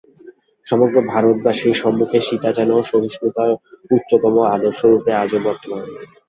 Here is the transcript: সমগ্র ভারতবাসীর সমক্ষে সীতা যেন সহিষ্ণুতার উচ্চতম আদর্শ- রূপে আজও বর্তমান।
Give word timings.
সমগ্র 0.65 0.95
ভারতবাসীর 1.07 1.75
সমক্ষে 1.75 2.19
সীতা 2.21 2.49
যেন 2.53 2.71
সহিষ্ণুতার 2.83 3.51
উচ্চতম 3.91 4.35
আদর্শ- 4.49 4.89
রূপে 4.91 5.11
আজও 5.15 5.39
বর্তমান। 5.43 5.81